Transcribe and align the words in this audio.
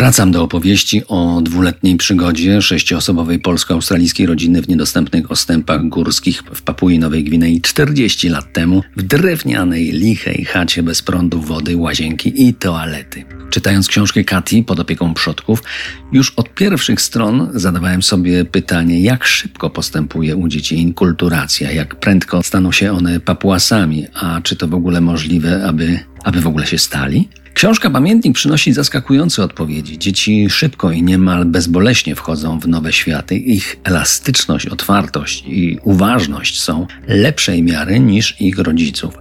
Wracam 0.00 0.30
do 0.30 0.42
opowieści 0.42 1.02
o 1.08 1.40
dwuletniej 1.42 1.96
przygodzie 1.96 2.62
sześcioosobowej 2.62 3.38
polsko-australijskiej 3.38 4.26
rodziny 4.26 4.62
w 4.62 4.68
niedostępnych 4.68 5.30
ostępach 5.30 5.88
górskich 5.88 6.42
w 6.54 6.62
Papui 6.62 6.98
Nowej 6.98 7.24
Gwinei 7.24 7.60
40 7.60 8.28
lat 8.28 8.52
temu 8.52 8.82
w 8.96 9.02
drewnianej, 9.02 9.92
lichej 9.92 10.44
chacie 10.44 10.82
bez 10.82 11.02
prądu, 11.02 11.40
wody, 11.40 11.76
łazienki 11.76 12.48
i 12.48 12.54
toalety. 12.54 13.24
Czytając 13.50 13.88
książkę 13.88 14.24
Kati 14.24 14.62
pod 14.62 14.80
opieką 14.80 15.14
przodków, 15.14 15.62
już 16.12 16.30
od 16.30 16.54
pierwszych 16.54 17.00
stron 17.00 17.50
zadawałem 17.54 18.02
sobie 18.02 18.44
pytanie, 18.44 19.00
jak 19.00 19.24
szybko 19.24 19.70
postępuje 19.70 20.36
u 20.36 20.48
dzieci 20.48 20.78
inkulturacja, 20.78 21.72
jak 21.72 22.00
prędko 22.00 22.42
staną 22.42 22.72
się 22.72 22.92
one 22.92 23.20
papuasami, 23.20 24.06
a 24.14 24.40
czy 24.40 24.56
to 24.56 24.68
w 24.68 24.74
ogóle 24.74 25.00
możliwe, 25.00 25.64
aby, 25.66 25.98
aby 26.24 26.40
w 26.40 26.46
ogóle 26.46 26.66
się 26.66 26.78
stali? 26.78 27.28
Książka 27.60 27.90
Pamiętnik 27.90 28.34
przynosi 28.34 28.72
zaskakujące 28.72 29.44
odpowiedzi. 29.44 29.98
Dzieci 29.98 30.50
szybko 30.50 30.90
i 30.90 31.02
niemal 31.02 31.44
bezboleśnie 31.44 32.14
wchodzą 32.14 32.60
w 32.60 32.68
nowe 32.68 32.92
światy. 32.92 33.36
Ich 33.36 33.76
elastyczność, 33.84 34.66
otwartość 34.66 35.44
i 35.46 35.78
uważność 35.82 36.60
są 36.60 36.86
lepszej 37.06 37.62
miary 37.62 38.00
niż 38.00 38.40
ich 38.40 38.58
rodziców. 38.58 39.14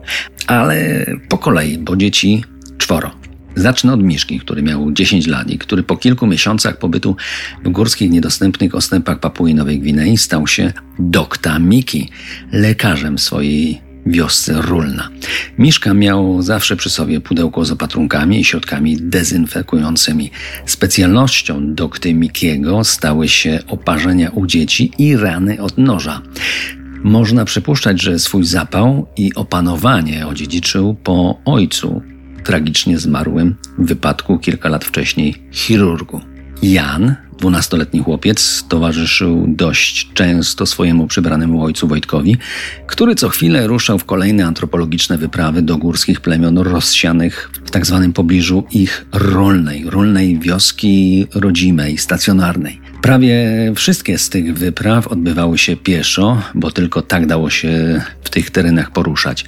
Ale 0.48 1.06
po 1.30 1.38
kolei, 1.38 1.78
bo 1.78 1.96
dzieci 1.96 2.44
czworo. 2.78 3.12
Zacznę 3.56 3.94
od 3.94 4.04
Miszki, 4.04 4.40
który 4.40 4.62
miał 4.62 4.92
10 4.92 5.28
lat 5.28 5.50
i 5.50 5.58
który 5.58 5.84
po 5.84 5.98
kilku 5.98 6.28
miesiącach 6.28 6.78
pobytu 6.78 7.16
w 7.64 7.70
górskich, 7.70 8.12
niedostępnych 8.12 8.76
ostępach 8.76 9.20
Papui 9.20 9.56
Nowej 9.56 9.80
Gwinei 9.80 10.18
stał 10.18 10.48
się 10.48 10.74
dokta 11.00 11.60
Miki, 11.60 12.10
lekarzem 12.52 13.18
swojej 13.18 13.89
wiosce 14.10 14.62
Rulna. 14.62 15.10
Miszka 15.58 15.94
miał 15.94 16.42
zawsze 16.42 16.76
przy 16.76 16.90
sobie 16.90 17.22
pudełko 17.22 17.66
z 17.66 17.72
opatrunkami 17.72 18.40
i 18.40 18.46
środkami 18.46 18.98
dezynfekującymi. 19.02 20.32
Specjalnością 20.66 21.76
dokty 21.76 22.14
Mikiego 22.14 22.84
stały 22.84 23.28
się 23.28 23.60
oparzenia 23.68 24.30
u 24.30 24.46
dzieci 24.46 24.92
i 24.98 25.18
rany 25.18 25.62
od 25.62 25.78
noża. 25.78 26.22
Można 27.04 27.46
przypuszczać, 27.46 28.02
że 28.02 28.20
swój 28.20 28.46
zapał 28.46 29.08
i 29.18 29.34
opanowanie 29.36 30.28
odziedziczył 30.28 30.96
po 31.04 31.42
ojcu, 31.46 32.02
tragicznie 32.44 33.00
zmarłym 33.00 33.56
w 33.78 33.88
wypadku 33.88 34.40
kilka 34.40 34.70
lat 34.70 34.86
wcześniej 34.86 35.36
chirurgu. 35.52 36.22
Jan, 36.62 37.16
dwunastoletni 37.40 38.00
chłopiec, 38.00 38.66
towarzyszył 38.70 39.46
dość 39.48 40.10
często 40.14 40.66
swojemu 40.66 41.08
przybranemu 41.08 41.64
ojcu 41.64 41.88
Wojtkowi, 41.88 42.38
który 42.88 43.16
co 43.16 43.30
chwilę 43.30 43.68
ruszał 43.68 44.00
w 44.00 44.06
kolejne 44.06 44.46
antropologiczne 44.46 45.18
wyprawy 45.18 45.62
do 45.62 45.78
górskich 45.78 46.22
plemion 46.22 46.58
rozsianych 46.58 47.52
w 47.66 47.72
tak 47.72 47.86
zwanym 47.86 48.14
pobliżu 48.14 48.64
ich 48.72 49.06
rolnej, 49.14 49.90
rolnej 49.90 50.40
wioski 50.40 51.28
rodzimej, 51.36 51.98
stacjonarnej. 51.98 52.89
Prawie 53.02 53.48
wszystkie 53.76 54.18
z 54.18 54.30
tych 54.30 54.58
wypraw 54.58 55.08
odbywały 55.08 55.58
się 55.58 55.76
pieszo, 55.76 56.42
bo 56.56 56.72
tylko 56.72 57.02
tak 57.02 57.26
dało 57.26 57.50
się 57.50 58.02
w 58.24 58.30
tych 58.30 58.52
terenach 58.52 58.92
poruszać. 58.92 59.46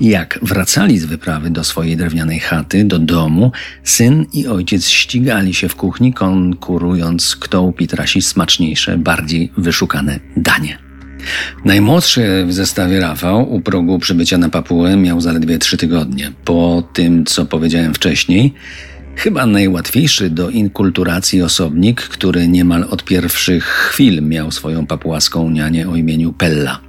Jak 0.00 0.38
wracali 0.42 0.98
z 0.98 1.04
wyprawy 1.04 1.50
do 1.50 1.64
swojej 1.64 1.96
drewnianej 1.96 2.40
chaty, 2.40 2.84
do 2.84 2.98
domu, 2.98 3.52
syn 3.82 4.26
i 4.32 4.46
ojciec 4.46 4.88
ścigali 4.88 5.54
się 5.54 5.68
w 5.68 5.76
kuchni, 5.76 6.12
konkurując, 6.12 7.36
kto 7.36 7.62
upitrasi 7.62 8.22
smaczniejsze, 8.22 8.98
bardziej 8.98 9.52
wyszukane 9.56 10.20
danie. 10.36 10.78
Najmłodszy 11.64 12.44
w 12.46 12.52
zestawie 12.52 13.00
Rafał 13.00 13.52
u 13.52 13.60
progu 13.60 13.98
przybycia 13.98 14.38
na 14.38 14.48
Papułę 14.48 14.96
miał 14.96 15.20
zaledwie 15.20 15.58
trzy 15.58 15.76
tygodnie. 15.76 16.32
Po 16.44 16.88
tym, 16.92 17.24
co 17.24 17.46
powiedziałem 17.46 17.94
wcześniej, 17.94 18.54
Chyba 19.16 19.46
najłatwiejszy 19.46 20.30
do 20.30 20.50
inkulturacji 20.50 21.42
osobnik, 21.42 22.02
który 22.02 22.48
niemal 22.48 22.86
od 22.90 23.04
pierwszych 23.04 23.64
chwil 23.64 24.22
miał 24.22 24.50
swoją 24.50 24.86
papułaską 24.86 25.50
nianię 25.50 25.88
o 25.88 25.96
imieniu 25.96 26.32
Pella. 26.32 26.80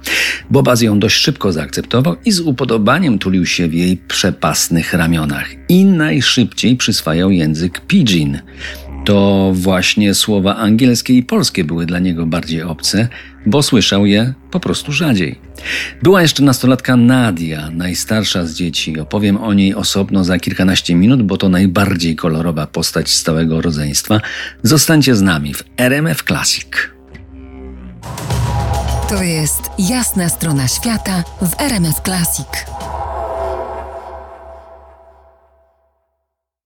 Bobaz 0.50 0.82
ją 0.82 0.98
dość 0.98 1.16
szybko 1.16 1.52
zaakceptował 1.52 2.16
i 2.24 2.32
z 2.32 2.40
upodobaniem 2.40 3.18
tulił 3.18 3.46
się 3.46 3.68
w 3.68 3.74
jej 3.74 3.96
przepasnych 3.96 4.92
ramionach. 4.92 5.48
I 5.68 5.84
najszybciej 5.84 6.76
przyswajał 6.76 7.30
język 7.30 7.80
pidgin. 7.80 8.40
To 9.06 9.50
właśnie 9.54 10.14
słowa 10.14 10.56
angielskie 10.56 11.14
i 11.14 11.22
polskie 11.22 11.64
były 11.64 11.86
dla 11.86 11.98
niego 11.98 12.26
bardziej 12.26 12.62
obce, 12.62 13.08
bo 13.46 13.62
słyszał 13.62 14.06
je 14.06 14.34
po 14.50 14.60
prostu 14.60 14.92
rzadziej. 14.92 15.38
Była 16.02 16.22
jeszcze 16.22 16.42
nastolatka 16.42 16.96
Nadia, 16.96 17.70
najstarsza 17.70 18.46
z 18.46 18.54
dzieci. 18.54 19.00
Opowiem 19.00 19.36
o 19.36 19.54
niej 19.54 19.74
osobno 19.74 20.24
za 20.24 20.38
kilkanaście 20.38 20.94
minut, 20.94 21.22
bo 21.22 21.36
to 21.36 21.48
najbardziej 21.48 22.16
kolorowa 22.16 22.66
postać 22.66 23.10
stałego 23.10 23.60
rodzeństwa. 23.60 24.20
Zostańcie 24.62 25.16
z 25.16 25.22
nami 25.22 25.54
w 25.54 25.64
RMF 25.76 26.22
Classic. 26.22 26.68
To 29.08 29.22
jest 29.22 29.62
jasna 29.78 30.28
strona 30.28 30.68
świata 30.68 31.24
w 31.42 31.60
RMF 31.60 32.00
Classic. 32.04 32.46